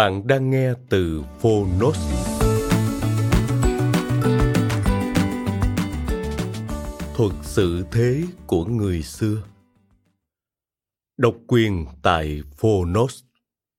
[0.00, 1.98] Bạn đang nghe từ Phonos.
[7.14, 9.42] Thuật sự thế của người xưa.
[11.16, 13.24] Độc quyền tại Phonos.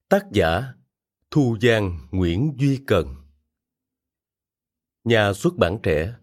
[0.10, 0.74] Tác giả
[1.32, 3.16] Thu Giang Nguyễn Duy Cần.
[5.04, 6.14] Nhà xuất bản trẻ.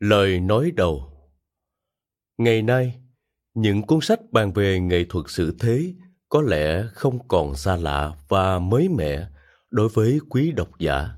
[0.00, 1.12] Lời nói đầu.
[2.38, 3.00] Ngày nay,
[3.54, 5.94] những cuốn sách bàn về nghệ thuật sự thế
[6.28, 9.28] có lẽ không còn xa lạ và mới mẻ
[9.70, 11.08] đối với quý độc giả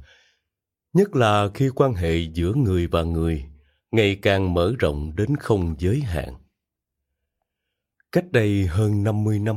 [0.93, 3.45] nhất là khi quan hệ giữa người và người
[3.91, 6.35] ngày càng mở rộng đến không giới hạn.
[8.13, 9.57] Cách đây hơn 50 năm,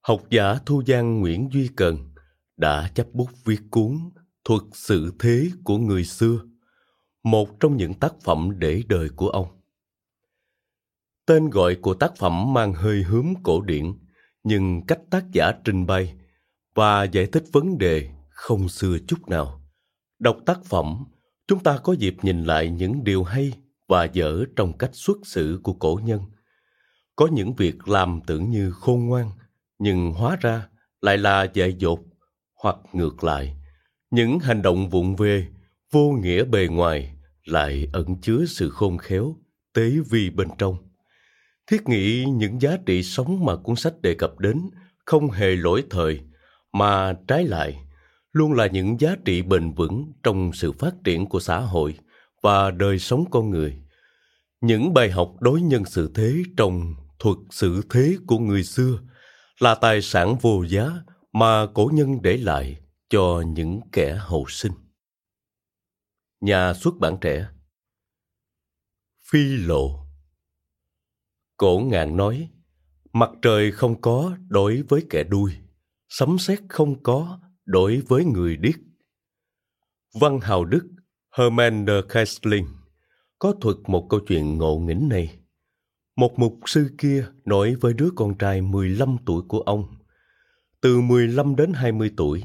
[0.00, 2.14] học giả Thu Giang Nguyễn Duy Cần
[2.56, 3.98] đã chấp bút viết cuốn
[4.44, 6.40] Thuật sự thế của người xưa,
[7.22, 9.46] một trong những tác phẩm để đời của ông.
[11.26, 13.92] Tên gọi của tác phẩm mang hơi hướng cổ điển,
[14.44, 16.14] nhưng cách tác giả trình bày
[16.74, 19.60] và giải thích vấn đề không xưa chút nào.
[20.18, 21.04] Đọc tác phẩm,
[21.48, 23.52] chúng ta có dịp nhìn lại những điều hay
[23.88, 26.20] và dở trong cách xuất xử của cổ nhân.
[27.16, 29.30] Có những việc làm tưởng như khôn ngoan,
[29.78, 30.68] nhưng hóa ra
[31.00, 32.00] lại là dại dột,
[32.62, 33.56] hoặc ngược lại,
[34.10, 35.48] những hành động vụng về,
[35.92, 39.36] vô nghĩa bề ngoài lại ẩn chứa sự khôn khéo,
[39.74, 40.87] tế vi bên trong
[41.68, 44.70] thiết nghĩ những giá trị sống mà cuốn sách đề cập đến
[45.04, 46.20] không hề lỗi thời,
[46.72, 47.84] mà trái lại,
[48.32, 51.98] luôn là những giá trị bền vững trong sự phát triển của xã hội
[52.42, 53.78] và đời sống con người.
[54.60, 58.98] Những bài học đối nhân sự thế trong thuật sự thế của người xưa
[59.58, 60.90] là tài sản vô giá
[61.32, 62.76] mà cổ nhân để lại
[63.10, 64.72] cho những kẻ hậu sinh.
[66.40, 67.46] Nhà xuất bản trẻ.
[69.30, 70.07] Phi lộ
[71.58, 72.48] Cổ ngạn nói,
[73.12, 75.52] mặt trời không có đối với kẻ đuôi,
[76.08, 78.74] sấm sét không có đối với người điếc.
[80.20, 80.88] Văn hào Đức
[81.38, 82.66] Hermann de Kaisling
[83.38, 85.38] có thuật một câu chuyện ngộ nghĩnh này.
[86.16, 89.84] Một mục sư kia nói với đứa con trai 15 tuổi của ông.
[90.80, 92.42] Từ 15 đến 20 tuổi,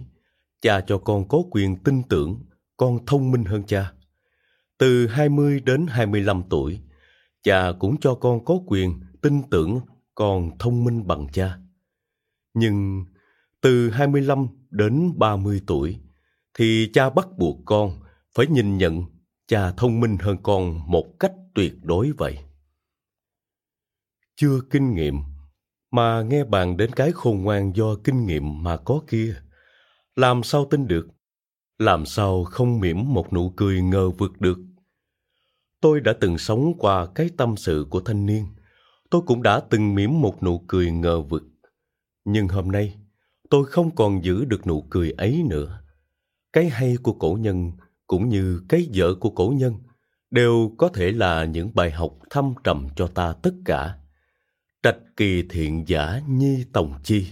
[0.62, 2.46] cha cho con có quyền tin tưởng
[2.78, 3.92] con thông minh hơn cha.
[4.78, 6.80] Từ 20 đến 25 tuổi,
[7.44, 9.80] cha cũng cho con có quyền tin tưởng
[10.16, 11.58] con thông minh bằng cha.
[12.54, 13.06] Nhưng
[13.62, 16.00] từ 25 đến 30 tuổi
[16.54, 18.00] thì cha bắt buộc con
[18.36, 19.04] phải nhìn nhận
[19.48, 22.38] cha thông minh hơn con một cách tuyệt đối vậy.
[24.36, 25.16] Chưa kinh nghiệm
[25.92, 29.36] mà nghe bàn đến cái khôn ngoan do kinh nghiệm mà có kia,
[30.16, 31.08] làm sao tin được?
[31.78, 34.58] Làm sao không mỉm một nụ cười ngờ vực được?
[35.84, 38.46] Tôi đã từng sống qua cái tâm sự của thanh niên.
[39.10, 41.44] Tôi cũng đã từng mỉm một nụ cười ngờ vực.
[42.26, 42.96] Nhưng hôm nay,
[43.50, 45.82] tôi không còn giữ được nụ cười ấy nữa.
[46.54, 47.72] Cái hay của cổ nhân
[48.08, 49.76] cũng như cái dở của cổ nhân
[50.32, 53.98] đều có thể là những bài học thâm trầm cho ta tất cả.
[54.84, 57.28] Trạch kỳ thiện giả nhi tòng chi,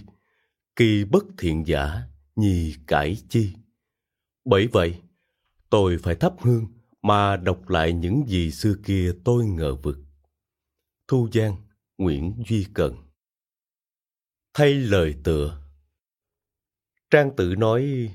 [0.76, 2.02] kỳ bất thiện giả
[2.36, 3.52] nhi cải chi.
[4.44, 4.94] Bởi vậy,
[5.70, 6.66] tôi phải thắp hương
[7.02, 9.98] mà đọc lại những gì xưa kia tôi ngờ vực.
[11.08, 11.56] Thu Giang,
[11.98, 12.96] Nguyễn Duy Cần
[14.54, 15.58] Thay lời tựa
[17.10, 18.10] Trang tự nói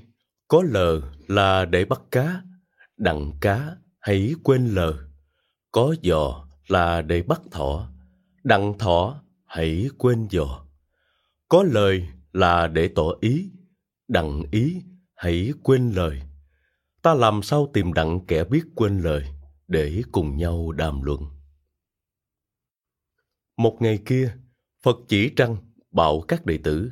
[0.48, 2.42] có lờ là để bắt cá,
[2.96, 4.94] đặng cá hãy quên lờ.
[5.72, 7.90] Có giò là để bắt thỏ,
[8.44, 10.64] đặng thỏ hãy quên giò.
[11.48, 13.50] Có lời là để tỏ ý,
[14.08, 14.82] đặng ý
[15.14, 16.22] hãy quên lời
[17.02, 19.28] ta làm sao tìm đặng kẻ biết quên lời
[19.68, 21.20] để cùng nhau đàm luận
[23.56, 24.34] Một ngày kia,
[24.82, 25.56] Phật chỉ trăng
[25.90, 26.90] bảo các đệ tử.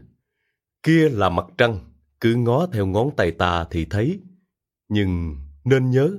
[0.83, 1.79] Kia là mặt trăng,
[2.21, 4.21] cứ ngó theo ngón tay ta thì thấy.
[4.89, 6.11] Nhưng nên nhớ,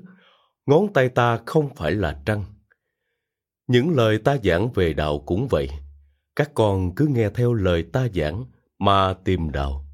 [0.66, 2.44] ngón tay ta không phải là trăng.
[3.68, 5.70] Những lời ta giảng về đạo cũng vậy.
[6.36, 8.46] Các con cứ nghe theo lời ta giảng
[8.80, 9.86] mà tìm đạo.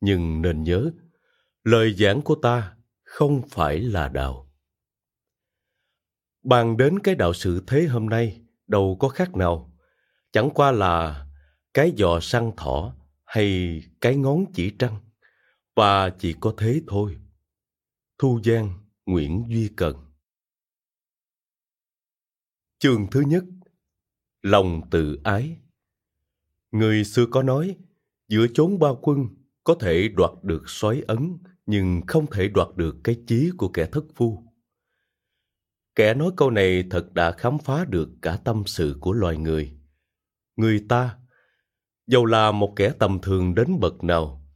[0.00, 0.90] Nhưng nên nhớ,
[1.64, 2.74] lời giảng của ta
[3.10, 4.50] không phải là đạo.
[6.42, 9.72] Bàn đến cái đạo sự thế hôm nay, đâu có khác nào.
[10.32, 11.26] Chẳng qua là
[11.74, 15.00] cái giò săn thỏ hay cái ngón chỉ trăng.
[15.76, 17.16] Và chỉ có thế thôi.
[18.18, 19.96] Thu Giang, Nguyễn Duy Cần
[22.78, 23.44] Chương thứ nhất
[24.42, 25.56] Lòng tự ái
[26.70, 27.76] Người xưa có nói,
[28.28, 29.28] giữa chốn bao quân
[29.64, 31.38] có thể đoạt được soái ấn,
[31.70, 34.44] nhưng không thể đoạt được cái chí của kẻ thất phu.
[35.94, 39.72] Kẻ nói câu này thật đã khám phá được cả tâm sự của loài người.
[40.56, 41.16] Người ta,
[42.06, 44.46] dầu là một kẻ tầm thường đến bậc nào,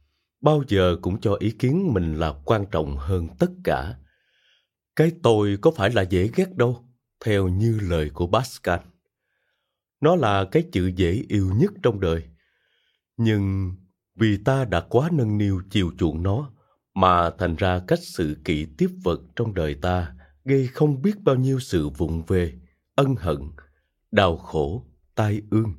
[0.41, 3.95] bao giờ cũng cho ý kiến mình là quan trọng hơn tất cả.
[4.95, 6.85] Cái tôi có phải là dễ ghét đâu,
[7.25, 8.79] theo như lời của Pascal.
[10.01, 12.23] Nó là cái chữ dễ yêu nhất trong đời.
[13.17, 13.75] Nhưng
[14.15, 16.51] vì ta đã quá nâng niu chiều chuộng nó,
[16.95, 20.15] mà thành ra cách sự kỵ tiếp vật trong đời ta
[20.45, 22.53] gây không biết bao nhiêu sự vụng về,
[22.95, 23.37] ân hận,
[24.11, 25.73] đau khổ, tai ương.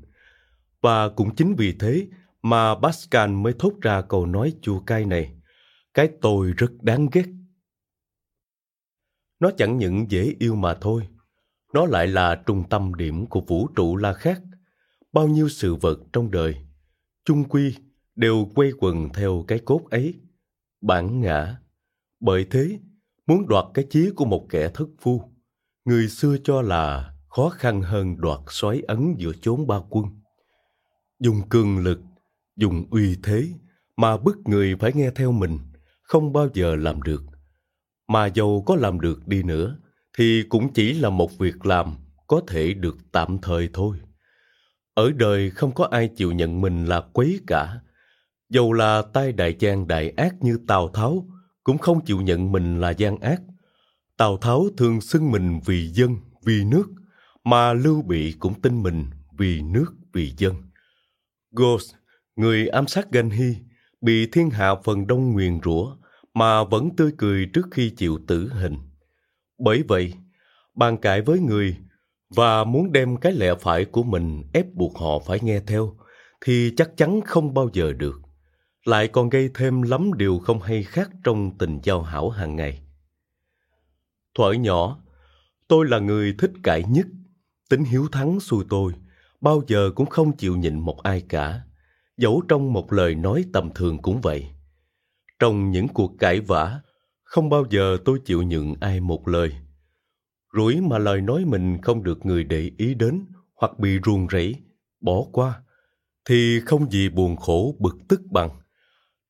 [0.82, 2.08] Và cũng chính vì thế
[2.42, 5.36] mà Pascal mới thốt ra câu nói chua cay này.
[5.94, 7.26] Cái tôi rất đáng ghét.
[9.40, 11.08] Nó chẳng những dễ yêu mà thôi,
[11.72, 14.42] nó lại là trung tâm điểm của vũ trụ la khác.
[15.12, 16.54] Bao nhiêu sự vật trong đời,
[17.24, 17.74] chung quy
[18.16, 20.14] đều quay quần theo cái cốt ấy,
[20.81, 21.56] bản ngã.
[22.20, 22.81] Bởi thế,
[23.26, 25.23] muốn đoạt cái chí của một kẻ thất phu,
[25.84, 30.05] người xưa cho là khó khăn hơn đoạt xoáy ấn giữa chốn ba quân.
[31.20, 32.00] Dùng cường lực,
[32.56, 33.49] dùng uy thế
[33.96, 35.58] mà bức người phải nghe theo mình,
[36.02, 37.23] không bao giờ làm được.
[38.08, 39.78] Mà dầu có làm được đi nữa,
[40.19, 41.96] thì cũng chỉ là một việc làm
[42.26, 43.96] có thể được tạm thời thôi.
[44.94, 47.81] Ở đời không có ai chịu nhận mình là quấy cả.
[48.48, 51.26] Dầu là tay đại gian đại ác như Tào Tháo,
[51.64, 53.43] cũng không chịu nhận mình là gian ác.
[54.16, 56.87] Tào Tháo thường xưng mình vì dân, vì nước,
[57.44, 59.04] mà Lưu Bị cũng tin mình
[59.38, 60.54] vì nước, vì dân.
[61.50, 61.94] Ghost,
[62.37, 63.56] người ám sát Ganh Hy,
[64.00, 65.96] bị thiên hạ phần đông nguyền rủa
[66.34, 68.76] mà vẫn tươi cười trước khi chịu tử hình.
[69.58, 70.14] Bởi vậy,
[70.75, 71.76] bàn cãi với người
[72.37, 75.96] và muốn đem cái lẽ phải của mình ép buộc họ phải nghe theo
[76.44, 78.25] thì chắc chắn không bao giờ được.
[78.86, 82.82] Lại còn gây thêm lắm điều không hay khác trong tình giao hảo hàng ngày.
[84.34, 84.98] Thuở nhỏ,
[85.68, 87.06] tôi là người thích cãi nhất.
[87.70, 88.92] Tính hiếu thắng xui tôi,
[89.40, 91.60] bao giờ cũng không chịu nhịn một ai cả.
[92.16, 94.46] Dẫu trong một lời nói tầm thường cũng vậy.
[95.38, 96.80] Trong những cuộc cãi vã,
[97.22, 99.52] không bao giờ tôi chịu nhượng ai một lời.
[100.56, 104.54] Rủi mà lời nói mình không được người để ý đến hoặc bị ruồng rẫy,
[105.00, 105.62] bỏ qua,
[106.28, 108.50] thì không gì buồn khổ bực tức bằng.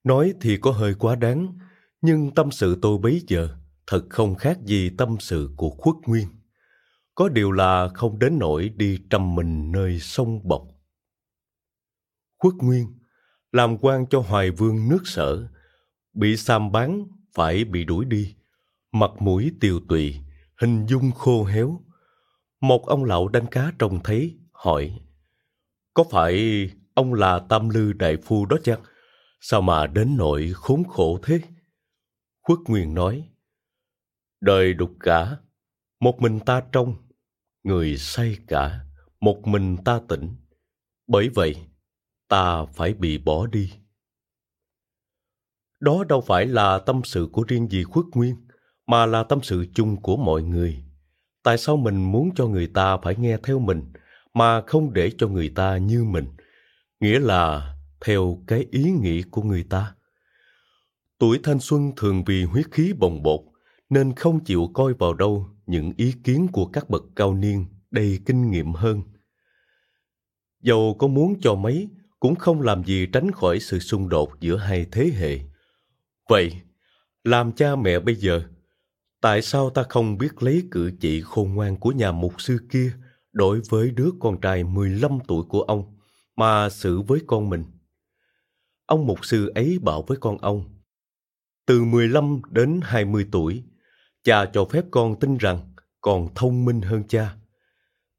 [0.06, 1.58] Nói thì có hơi quá đáng,
[2.00, 3.48] nhưng tâm sự tôi bấy giờ
[3.86, 6.28] thật không khác gì tâm sự của khuất nguyên.
[7.14, 10.62] Có điều là không đến nỗi đi trầm mình nơi sông bọc.
[12.38, 12.86] Khuất nguyên
[13.52, 15.48] làm quan cho hoài vương nước sở,
[16.14, 18.34] bị sam bán phải bị đuổi đi,
[18.92, 20.16] mặt mũi tiều tụy,
[20.60, 21.80] hình dung khô héo.
[22.60, 25.00] Một ông lão đánh cá trông thấy, hỏi,
[25.94, 28.80] có phải ông là Tam Lư Đại Phu đó chăng?
[29.48, 31.40] Sao mà đến nỗi khốn khổ thế?
[32.42, 33.28] Khuất Nguyên nói,
[34.40, 35.36] đời đục cả,
[36.00, 36.94] một mình ta trong,
[37.62, 38.80] người say cả,
[39.20, 40.34] một mình ta tỉnh.
[41.06, 41.56] Bởi vậy,
[42.28, 43.72] ta phải bị bỏ đi.
[45.80, 48.36] Đó đâu phải là tâm sự của riêng gì khuất nguyên,
[48.86, 50.84] mà là tâm sự chung của mọi người.
[51.42, 53.92] Tại sao mình muốn cho người ta phải nghe theo mình,
[54.34, 56.26] mà không để cho người ta như mình?
[57.00, 59.94] Nghĩa là theo cái ý nghĩ của người ta.
[61.18, 63.40] Tuổi thanh xuân thường vì huyết khí bồng bột,
[63.90, 68.18] nên không chịu coi vào đâu những ý kiến của các bậc cao niên đầy
[68.26, 69.02] kinh nghiệm hơn.
[70.62, 71.88] Dầu có muốn cho mấy,
[72.20, 75.40] cũng không làm gì tránh khỏi sự xung đột giữa hai thế hệ.
[76.28, 76.52] Vậy,
[77.24, 78.42] làm cha mẹ bây giờ,
[79.20, 82.92] tại sao ta không biết lấy cử chỉ khôn ngoan của nhà mục sư kia
[83.32, 85.96] đối với đứa con trai 15 tuổi của ông
[86.36, 87.64] mà xử với con mình?
[88.86, 90.64] Ông mục sư ấy bảo với con ông,
[91.66, 93.62] từ 15 đến 20 tuổi,
[94.24, 97.36] cha cho phép con tin rằng con thông minh hơn cha.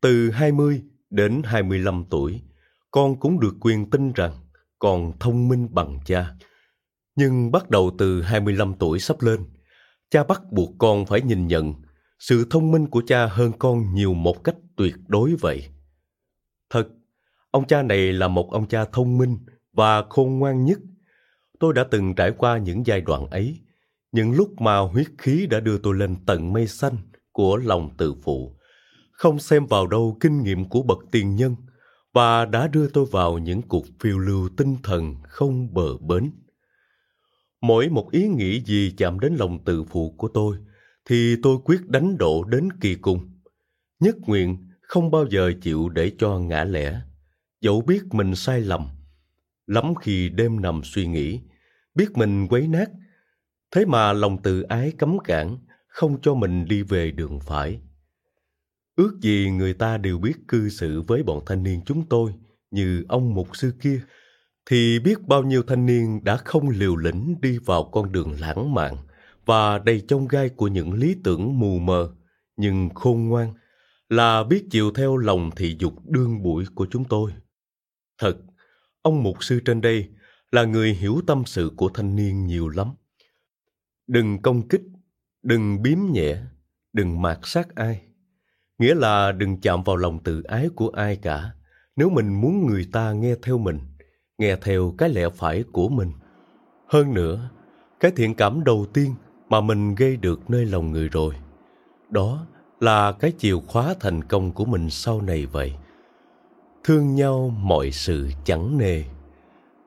[0.01, 2.41] Từ 20 Đến 25 tuổi,
[2.91, 4.31] con cũng được quyền tin rằng
[4.79, 6.33] con thông minh bằng cha.
[7.15, 9.39] Nhưng bắt đầu từ 25 tuổi sắp lên,
[10.09, 11.74] cha bắt buộc con phải nhìn nhận
[12.19, 15.67] sự thông minh của cha hơn con nhiều một cách tuyệt đối vậy.
[16.69, 16.88] Thật,
[17.51, 19.38] ông cha này là một ông cha thông minh
[19.77, 20.79] và khôn ngoan nhất.
[21.60, 23.60] Tôi đã từng trải qua những giai đoạn ấy,
[24.12, 26.98] những lúc mà huyết khí đã đưa tôi lên tận mây xanh
[27.31, 28.57] của lòng tự phụ,
[29.12, 31.55] không xem vào đâu kinh nghiệm của bậc tiền nhân
[32.13, 36.31] và đã đưa tôi vào những cuộc phiêu lưu tinh thần không bờ bến.
[37.62, 40.57] Mỗi một ý nghĩ gì chạm đến lòng tự phụ của tôi
[41.05, 43.31] thì tôi quyết đánh độ đến kỳ cùng.
[44.00, 47.01] Nhất nguyện không bao giờ chịu để cho ngã lẽ,
[47.62, 48.88] dẫu biết mình sai lầm.
[49.67, 51.39] Lắm khi đêm nằm suy nghĩ,
[51.95, 52.89] biết mình quấy nát,
[53.71, 55.57] thế mà lòng tự ái cấm cản,
[55.88, 57.81] không cho mình đi về đường phải.
[58.95, 62.33] Ước gì người ta đều biết cư xử với bọn thanh niên chúng tôi
[62.71, 64.01] như ông mục sư kia,
[64.69, 68.74] thì biết bao nhiêu thanh niên đã không liều lĩnh đi vào con đường lãng
[68.74, 68.95] mạn
[69.45, 72.15] và đầy chông gai của những lý tưởng mù mờ,
[72.57, 73.53] nhưng khôn ngoan,
[74.09, 77.31] là biết chịu theo lòng thị dục đương bụi của chúng tôi.
[78.17, 78.38] Thật,
[79.07, 80.09] ông mục sư trên đây
[80.51, 82.87] là người hiểu tâm sự của thanh niên nhiều lắm.
[84.07, 84.81] Đừng công kích,
[85.43, 86.37] đừng biếm nhẹ,
[86.93, 88.01] đừng mạt sát ai.
[88.79, 91.51] Nghĩa là đừng chạm vào lòng tự ái của ai cả,
[91.95, 93.79] nếu mình muốn người ta nghe theo mình,
[94.37, 96.11] nghe theo cái lẽ phải của mình.
[96.87, 97.49] Hơn nữa,
[97.99, 99.15] cái thiện cảm đầu tiên
[99.49, 101.35] mà mình gây được nơi lòng người rồi,
[102.09, 102.47] đó
[102.79, 105.73] là cái chìa khóa thành công của mình sau này vậy.
[106.88, 109.03] Thương nhau mọi sự chẳng nề,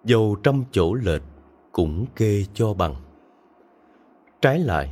[0.05, 1.23] dầu trăm chỗ lệch
[1.73, 2.95] cũng kê cho bằng.
[4.41, 4.91] Trái lại,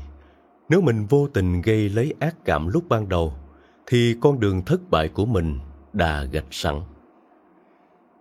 [0.69, 3.35] nếu mình vô tình gây lấy ác cảm lúc ban đầu,
[3.87, 5.59] thì con đường thất bại của mình
[5.93, 6.81] đã gạch sẵn.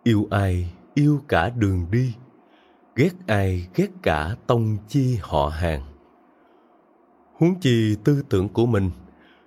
[0.04, 2.14] Yêu ai, yêu cả đường đi,
[2.96, 5.82] ghét ai, ghét cả tông chi họ hàng.
[7.34, 8.92] Huống chi tư tưởng của mình,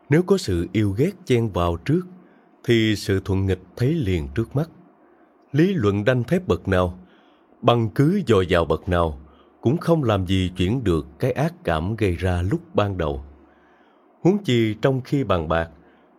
[0.09, 2.01] nếu có sự yêu ghét chen vào trước,
[2.65, 4.71] thì sự thuận nghịch thấy liền trước mắt.
[5.53, 6.99] Lý luận đanh thép bậc nào,
[7.63, 9.19] bằng cứ dồi dào bậc nào,
[9.61, 13.25] cũng không làm gì chuyển được cái ác cảm gây ra lúc ban đầu.
[14.21, 15.71] Huống chi trong khi bàn bạc,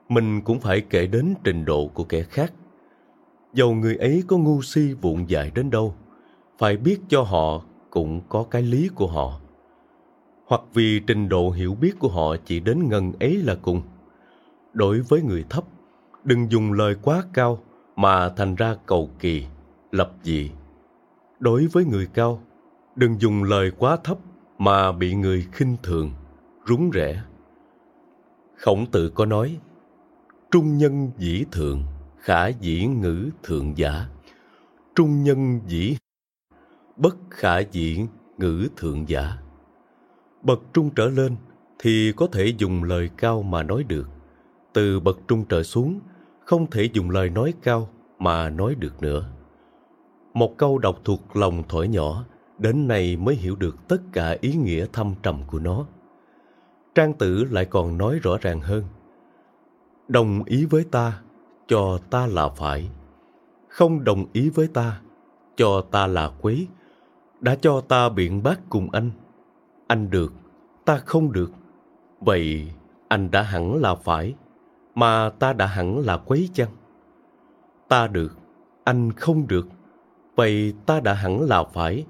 [0.09, 2.53] mình cũng phải kể đến trình độ của kẻ khác.
[3.53, 5.95] Dầu người ấy có ngu si vụn dại đến đâu,
[6.57, 9.39] phải biết cho họ cũng có cái lý của họ.
[10.45, 13.81] Hoặc vì trình độ hiểu biết của họ chỉ đến ngần ấy là cùng.
[14.73, 15.63] Đối với người thấp,
[16.23, 17.63] đừng dùng lời quá cao
[17.95, 19.45] mà thành ra cầu kỳ,
[19.91, 20.51] lập dị.
[21.39, 22.41] Đối với người cao,
[22.95, 24.17] đừng dùng lời quá thấp
[24.57, 26.11] mà bị người khinh thường,
[26.67, 27.23] rúng rẻ.
[28.57, 29.59] Khổng tử có nói,
[30.51, 31.83] trung nhân dĩ thượng
[32.19, 34.05] khả dĩ ngữ thượng giả
[34.95, 35.95] trung nhân dĩ
[36.95, 38.05] bất khả dĩ
[38.37, 39.37] ngữ thượng giả
[40.41, 41.35] bậc trung trở lên
[41.79, 44.09] thì có thể dùng lời cao mà nói được
[44.73, 45.99] từ bậc trung trở xuống
[46.51, 47.89] không thể dùng lời nói cao
[48.19, 49.25] mà nói được nữa.
[50.33, 52.25] Một câu đọc thuộc lòng thổi nhỏ,
[52.57, 55.85] đến nay mới hiểu được tất cả ý nghĩa thâm trầm của nó.
[56.95, 58.83] Trang tử lại còn nói rõ ràng hơn.
[60.07, 61.21] Đồng ý với ta,
[61.67, 62.89] cho ta là phải.
[63.67, 65.01] Không đồng ý với ta,
[65.55, 66.67] cho ta là quấy.
[67.39, 69.11] Đã cho ta biện bác cùng anh.
[69.87, 70.33] Anh được,
[70.85, 71.51] ta không được.
[72.19, 72.71] Vậy
[73.07, 74.35] anh đã hẳn là phải
[74.95, 76.69] mà ta đã hẳn là quấy chăng
[77.87, 78.37] ta được
[78.83, 79.67] anh không được
[80.35, 82.05] vậy ta đã hẳn là phải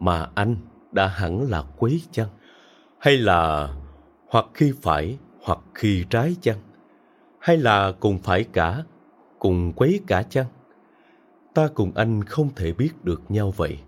[0.00, 0.56] mà anh
[0.92, 2.28] đã hẳn là quấy chăng
[2.98, 3.68] hay là
[4.28, 6.58] hoặc khi phải hoặc khi trái chăng
[7.42, 8.82] hay là cùng phải cả,
[9.38, 10.46] cùng quấy cả chăng?
[11.54, 13.78] Ta cùng anh không thể biết được nhau vậy.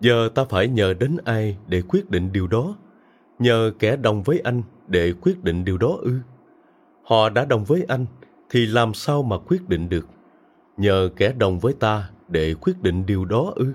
[0.00, 2.76] Giờ ta phải nhờ đến ai để quyết định điều đó?
[3.38, 6.18] Nhờ kẻ đồng với anh để quyết định điều đó ư?
[7.08, 8.06] Họ đã đồng với anh
[8.50, 10.06] thì làm sao mà quyết định được?
[10.76, 13.74] Nhờ kẻ đồng với ta để quyết định điều đó ư?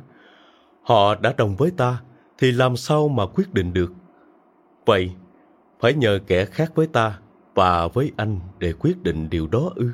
[0.81, 2.01] Họ đã đồng với ta
[2.37, 3.93] thì làm sao mà quyết định được?
[4.85, 5.11] Vậy,
[5.79, 7.19] phải nhờ kẻ khác với ta
[7.53, 9.89] và với anh để quyết định điều đó ư?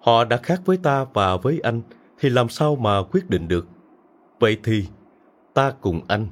[0.00, 1.82] Họ đã khác với ta và với anh
[2.18, 3.66] thì làm sao mà quyết định được?
[4.40, 4.86] Vậy thì
[5.54, 6.26] ta cùng anh,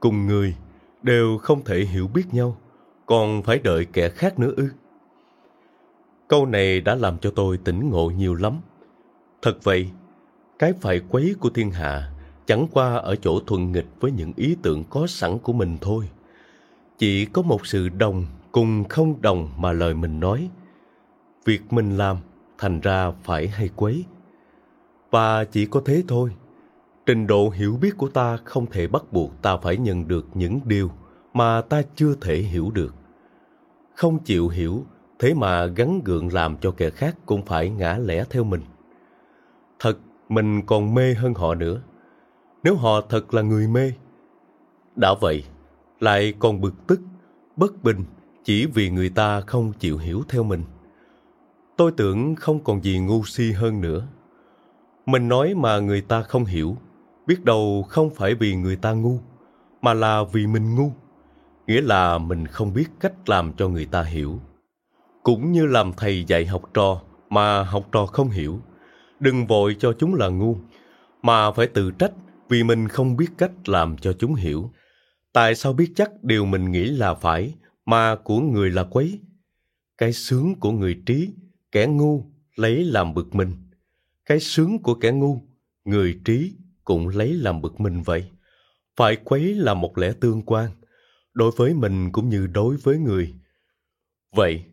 [0.00, 0.54] cùng người
[1.02, 2.56] đều không thể hiểu biết nhau,
[3.06, 4.68] còn phải đợi kẻ khác nữa ư?
[6.28, 8.60] Câu này đã làm cho tôi tỉnh ngộ nhiều lắm.
[9.42, 9.90] Thật vậy,
[10.58, 12.12] cái phải quấy của thiên hạ
[12.46, 16.08] chẳng qua ở chỗ thuận nghịch với những ý tưởng có sẵn của mình thôi.
[16.98, 20.50] Chỉ có một sự đồng cùng không đồng mà lời mình nói
[21.44, 22.16] việc mình làm
[22.58, 24.04] thành ra phải hay quấy.
[25.10, 26.30] Và chỉ có thế thôi.
[27.06, 30.60] Trình độ hiểu biết của ta không thể bắt buộc ta phải nhận được những
[30.64, 30.90] điều
[31.34, 32.94] mà ta chưa thể hiểu được.
[33.94, 34.84] Không chịu hiểu,
[35.18, 38.60] thế mà gắn gượng làm cho kẻ khác cũng phải ngã lẻ theo mình.
[39.78, 39.98] Thật,
[40.28, 41.80] mình còn mê hơn họ nữa.
[42.62, 43.92] Nếu họ thật là người mê.
[44.96, 45.44] Đã vậy,
[46.00, 47.00] lại còn bực tức,
[47.56, 48.04] bất bình
[48.44, 50.62] chỉ vì người ta không chịu hiểu theo mình.
[51.76, 54.06] Tôi tưởng không còn gì ngu si hơn nữa.
[55.06, 56.76] Mình nói mà người ta không hiểu,
[57.26, 59.18] biết đâu không phải vì người ta ngu,
[59.82, 60.92] mà là vì mình ngu.
[61.66, 64.40] Nghĩa là mình không biết cách làm cho người ta hiểu.
[65.28, 68.60] Cũng như làm thầy dạy học trò mà học trò không hiểu.
[69.20, 70.56] Đừng vội cho chúng là ngu,
[71.22, 72.12] mà phải tự trách
[72.48, 74.72] vì mình không biết cách làm cho chúng hiểu.
[75.32, 77.54] Tại sao biết chắc điều mình nghĩ là phải
[77.86, 79.20] mà của người là quấy?
[79.98, 81.30] Cái sướng của người trí,
[81.72, 82.24] kẻ ngu
[82.56, 83.52] lấy làm bực mình.
[84.26, 85.40] Cái sướng của kẻ ngu,
[85.84, 88.30] người trí cũng lấy làm bực mình vậy.
[88.96, 90.70] Phải quấy là một lẽ tương quan,
[91.34, 93.34] đối với mình cũng như đối với người.
[94.36, 94.64] Vậy,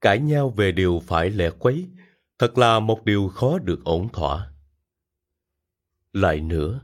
[0.00, 1.88] cãi nhau về điều phải lẻ quấy,
[2.38, 4.50] thật là một điều khó được ổn thỏa.
[6.12, 6.80] Lại nữa,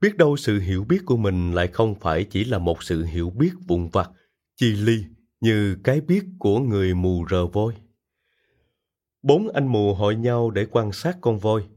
[0.00, 3.30] biết đâu sự hiểu biết của mình lại không phải chỉ là một sự hiểu
[3.30, 4.10] biết vụn vặt,
[4.56, 5.04] chi ly
[5.40, 7.74] như cái biết của người mù rờ voi.
[9.22, 11.68] Bốn anh mù hội nhau để quan sát con voi.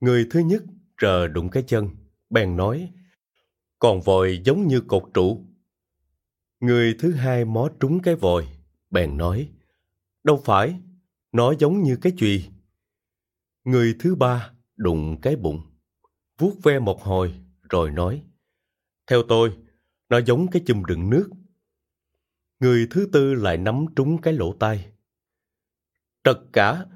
[0.00, 0.62] Người thứ nhất
[1.02, 1.88] rờ đụng cái chân,
[2.30, 2.92] bèn nói,
[3.78, 5.46] còn voi giống như cột trụ.
[6.60, 8.46] Người thứ hai mó trúng cái vòi,
[8.90, 9.48] bèn nói,
[10.24, 10.80] đâu phải,
[11.32, 12.50] nó giống như cái chùy.
[13.64, 15.60] Người thứ ba đụng cái bụng,
[16.38, 17.34] vuốt ve một hồi
[17.70, 18.22] rồi nói,
[19.06, 19.56] theo tôi,
[20.08, 21.30] nó giống cái chùm đựng nước.
[22.60, 24.86] Người thứ tư lại nắm trúng cái lỗ tai.
[26.24, 26.86] Trật cả,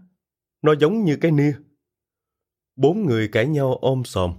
[0.62, 1.52] nó giống như cái nia.
[2.76, 4.34] Bốn người cãi nhau ôm sòm,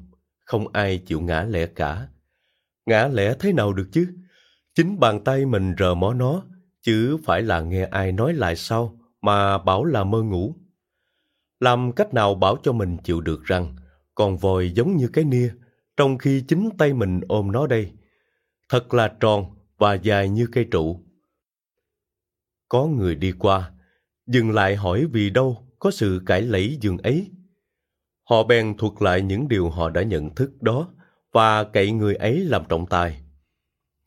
[0.46, 2.08] không ai chịu ngã lẻ cả.
[2.86, 4.08] Ngã lẻ thế nào được chứ?
[4.76, 6.46] Chính bàn tay mình rờ mó nó,
[6.82, 10.56] chứ phải là nghe ai nói lại sau mà bảo là mơ ngủ.
[11.60, 13.76] Làm cách nào bảo cho mình chịu được rằng
[14.16, 15.52] con voi giống như cái nia,
[15.98, 17.92] trong khi chính tay mình ôm nó đây.
[18.70, 19.46] Thật là tròn
[19.78, 21.06] và dài như cây trụ.
[22.70, 23.72] Có người đi qua,
[24.28, 27.32] dừng lại hỏi vì đâu có sự cãi lẫy giường ấy.
[28.24, 30.90] Họ bèn thuật lại những điều họ đã nhận thức đó
[31.32, 33.22] và cậy người ấy làm trọng tài.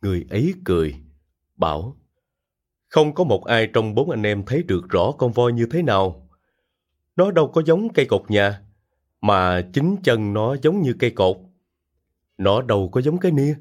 [0.00, 0.94] Người ấy cười,
[1.56, 1.96] bảo
[2.92, 5.82] không có một ai trong bốn anh em thấy được rõ con voi như thế
[5.82, 6.28] nào.
[7.16, 8.60] Nó đâu có giống cây cột nhà,
[9.20, 11.36] mà chính chân nó giống như cây cột.
[12.38, 13.54] Nó đâu có giống cái nia,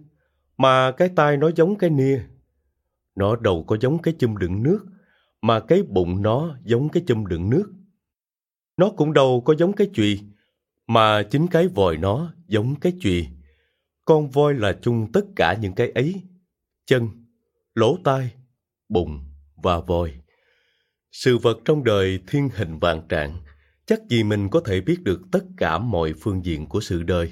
[0.58, 2.22] mà cái tai nó giống cái nia.
[3.16, 4.86] Nó đâu có giống cái chum đựng nước,
[5.42, 7.74] mà cái bụng nó giống cái chum đựng nước.
[8.78, 10.20] Nó cũng đâu có giống cái chùy,
[10.88, 13.28] mà chính cái vòi nó giống cái chùy.
[14.06, 16.22] Con voi là chung tất cả những cái ấy,
[16.86, 17.08] chân,
[17.76, 18.32] lỗ tai,
[18.92, 19.20] bụng
[19.64, 20.14] và voi.
[21.12, 23.38] Sự vật trong đời thiên hình vạn trạng,
[23.86, 27.32] chắc gì mình có thể biết được tất cả mọi phương diện của sự đời,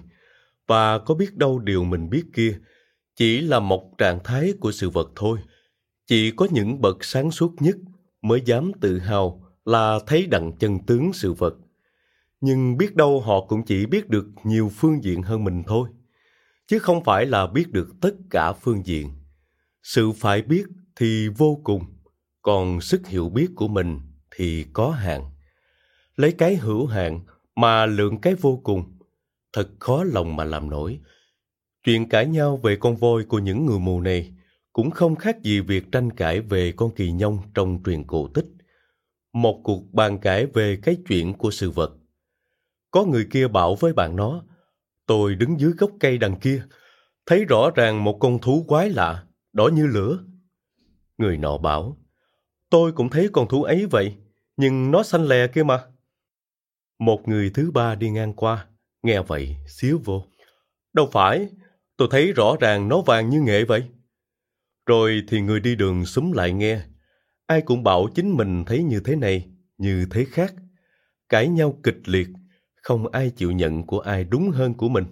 [0.67, 2.59] và có biết đâu điều mình biết kia
[3.15, 5.39] chỉ là một trạng thái của sự vật thôi.
[6.07, 7.75] Chỉ có những bậc sáng suốt nhất
[8.21, 11.55] mới dám tự hào là thấy đặng chân tướng sự vật.
[12.41, 15.89] Nhưng biết đâu họ cũng chỉ biết được nhiều phương diện hơn mình thôi
[16.69, 19.09] chứ không phải là biết được tất cả phương diện.
[19.83, 20.65] Sự phải biết
[20.99, 21.83] thì vô cùng,
[22.41, 23.99] còn sức hiểu biết của mình
[24.35, 25.31] thì có hạn.
[26.15, 27.19] Lấy cái hữu hạn
[27.55, 28.97] mà lượng cái vô cùng,
[29.53, 30.99] thật khó lòng mà làm nổi.
[31.83, 34.33] Chuyện cãi nhau về con voi của những người mù này
[34.73, 38.45] cũng không khác gì việc tranh cãi về con kỳ nhông trong truyền cổ tích.
[39.33, 41.91] Một cuộc bàn cãi về cái chuyện của sự vật.
[42.91, 44.43] Có người kia bảo với bạn nó,
[45.09, 46.63] Tôi đứng dưới gốc cây đằng kia,
[47.25, 50.19] thấy rõ ràng một con thú quái lạ, đỏ như lửa.
[51.19, 51.97] Người nọ bảo,
[52.69, 54.15] tôi cũng thấy con thú ấy vậy,
[54.57, 55.83] nhưng nó xanh lè kia mà.
[56.99, 58.67] Một người thứ ba đi ngang qua,
[59.03, 60.23] nghe vậy, xíu vô.
[60.93, 61.49] Đâu phải,
[61.97, 63.83] tôi thấy rõ ràng nó vàng như nghệ vậy.
[64.85, 66.81] Rồi thì người đi đường súng lại nghe,
[67.45, 70.53] ai cũng bảo chính mình thấy như thế này, như thế khác.
[71.29, 72.27] Cãi nhau kịch liệt,
[72.75, 75.05] không ai chịu nhận của ai đúng hơn của mình.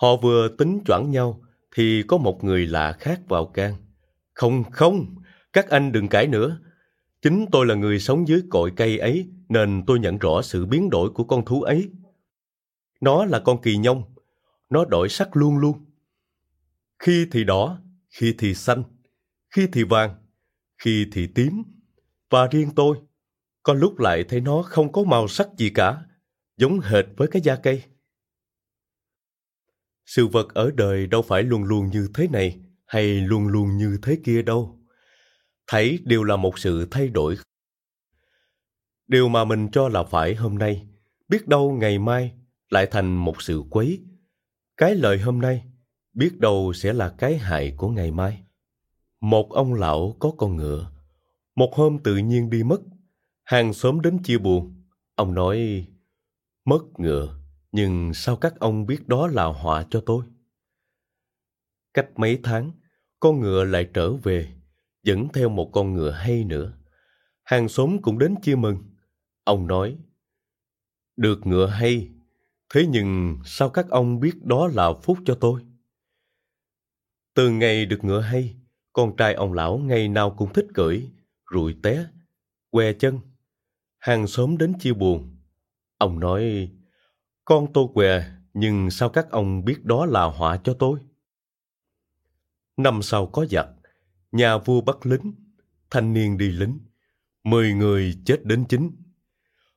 [0.00, 1.40] Họ vừa tính choảng nhau,
[1.76, 3.74] thì có một người lạ khác vào can.
[4.34, 5.16] Không, không,
[5.52, 6.60] các anh đừng cãi nữa.
[7.22, 10.90] Chính tôi là người sống dưới cội cây ấy, nên tôi nhận rõ sự biến
[10.90, 11.90] đổi của con thú ấy.
[13.00, 14.14] Nó là con kỳ nhông,
[14.70, 15.84] nó đổi sắc luôn luôn.
[16.98, 18.82] Khi thì đỏ, khi thì xanh,
[19.50, 20.14] khi thì vàng,
[20.78, 21.62] khi thì tím.
[22.30, 22.96] Và riêng tôi,
[23.62, 26.02] có lúc lại thấy nó không có màu sắc gì cả,
[26.56, 27.82] giống hệt với cái da cây.
[30.06, 32.60] Sự vật ở đời đâu phải luôn luôn như thế này
[32.92, 34.78] hay luôn luôn như thế kia đâu.
[35.66, 37.36] Thấy đều là một sự thay đổi.
[39.06, 40.86] Điều mà mình cho là phải hôm nay,
[41.28, 42.32] biết đâu ngày mai
[42.68, 44.04] lại thành một sự quấy.
[44.76, 45.64] Cái lời hôm nay,
[46.14, 48.42] biết đâu sẽ là cái hại của ngày mai.
[49.20, 50.92] Một ông lão có con ngựa.
[51.54, 52.80] Một hôm tự nhiên đi mất.
[53.44, 54.82] Hàng xóm đến chia buồn.
[55.14, 55.86] Ông nói,
[56.64, 57.38] mất ngựa,
[57.72, 60.24] nhưng sao các ông biết đó là họa cho tôi?
[61.94, 62.70] Cách mấy tháng,
[63.22, 64.48] con ngựa lại trở về,
[65.02, 66.72] dẫn theo một con ngựa hay nữa.
[67.44, 68.76] Hàng xóm cũng đến chia mừng.
[69.44, 69.96] Ông nói,
[71.16, 72.08] được ngựa hay,
[72.74, 75.60] thế nhưng sao các ông biết đó là phúc cho tôi?
[77.34, 78.54] Từ ngày được ngựa hay,
[78.92, 81.02] con trai ông lão ngày nào cũng thích cưỡi,
[81.52, 82.06] rụi té,
[82.70, 83.18] que chân.
[83.98, 85.36] Hàng xóm đến chia buồn.
[85.98, 86.70] Ông nói,
[87.44, 90.98] con tôi què, nhưng sao các ông biết đó là họa cho tôi?
[92.82, 93.66] Năm sau có giặc,
[94.32, 95.34] nhà vua bắt lính,
[95.90, 96.78] thanh niên đi lính,
[97.44, 98.90] mười người chết đến chính.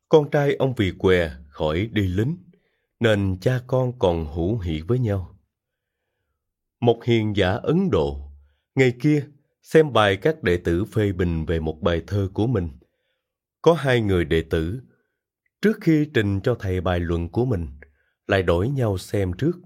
[0.09, 2.37] Con trai ông vì què khỏi đi lính,
[2.99, 5.39] nên cha con còn hữu hỷ với nhau.
[6.79, 8.31] Một hiền giả Ấn Độ,
[8.75, 9.27] ngày kia
[9.61, 12.69] xem bài các đệ tử phê bình về một bài thơ của mình.
[13.61, 14.81] Có hai người đệ tử,
[15.61, 17.67] trước khi trình cho thầy bài luận của mình,
[18.27, 19.59] lại đổi nhau xem trước.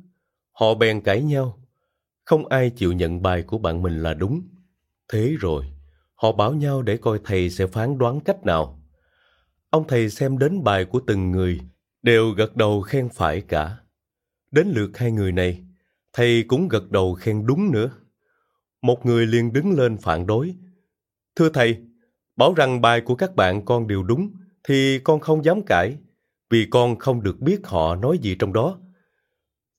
[0.52, 1.59] Họ bèn cãi nhau.
[2.30, 4.42] Không ai chịu nhận bài của bạn mình là đúng.
[5.08, 5.66] Thế rồi,
[6.16, 8.84] họ bảo nhau để coi thầy sẽ phán đoán cách nào.
[9.70, 11.60] Ông thầy xem đến bài của từng người,
[12.02, 13.78] đều gật đầu khen phải cả.
[14.52, 15.64] Đến lượt hai người này,
[16.14, 17.92] thầy cũng gật đầu khen đúng nữa.
[18.82, 20.56] Một người liền đứng lên phản đối.
[21.36, 21.78] Thưa thầy,
[22.36, 24.32] bảo rằng bài của các bạn con đều đúng,
[24.64, 25.98] thì con không dám cãi,
[26.50, 28.80] vì con không được biết họ nói gì trong đó.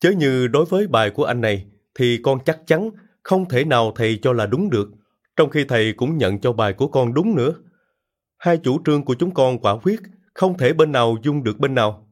[0.00, 2.90] Chớ như đối với bài của anh này, thì con chắc chắn
[3.22, 4.90] không thể nào thầy cho là đúng được,
[5.36, 7.54] trong khi thầy cũng nhận cho bài của con đúng nữa.
[8.38, 10.00] Hai chủ trương của chúng con quả quyết,
[10.34, 12.08] không thể bên nào dung được bên nào.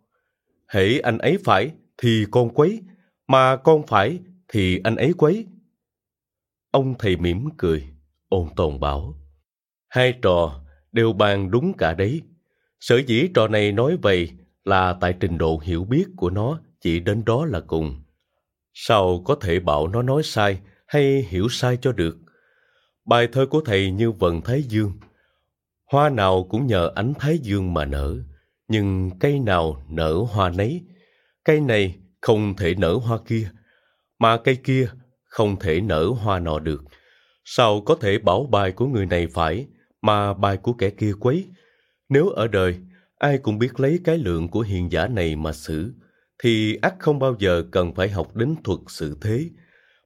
[0.69, 2.81] Hễ anh ấy phải, thì con quấy,
[3.27, 5.47] mà con phải, thì anh ấy quấy.
[6.71, 7.88] Ông thầy mỉm cười,
[8.29, 9.14] ôn tồn bảo.
[9.88, 12.23] Hai trò đều bàn đúng cả đấy.
[12.81, 14.31] Sở dĩ trò này nói vậy
[14.64, 18.03] là tại trình độ hiểu biết của nó chỉ đến đó là cùng.
[18.81, 22.17] Sao có thể bảo nó nói sai hay hiểu sai cho được?
[23.05, 24.93] Bài thơ của thầy như vần Thái Dương.
[25.85, 28.17] Hoa nào cũng nhờ ánh Thái Dương mà nở,
[28.69, 30.83] nhưng cây nào nở hoa nấy.
[31.45, 33.51] Cây này không thể nở hoa kia,
[34.19, 34.88] mà cây kia
[35.25, 36.85] không thể nở hoa nọ được.
[37.45, 39.67] Sao có thể bảo bài của người này phải,
[40.03, 41.45] mà bài của kẻ kia quấy?
[42.09, 42.79] Nếu ở đời,
[43.19, 45.93] ai cũng biết lấy cái lượng của hiền giả này mà xử,
[46.42, 49.51] thì ắt không bao giờ cần phải học đến thuật sự thế,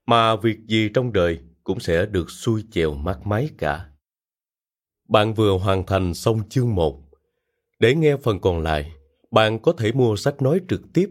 [0.06, 3.86] mà việc gì trong đời cũng sẽ được xuôi chèo mát máy cả.
[5.08, 7.02] Bạn vừa hoàn thành xong chương 1.
[7.78, 8.92] Để nghe phần còn lại,
[9.30, 11.10] bạn có thể mua sách nói trực tiếp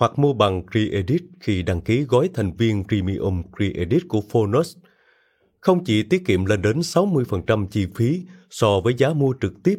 [0.00, 4.76] hoặc mua bằng Creedit khi đăng ký gói thành viên Premium Creedit của Phonos.
[5.60, 9.78] Không chỉ tiết kiệm lên đến 60% chi phí so với giá mua trực tiếp.